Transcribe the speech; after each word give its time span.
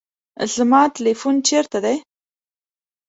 زما 0.55 0.81
تلیفون 0.95 1.35
چیرته 1.47 1.79
دی؟ 1.83 1.97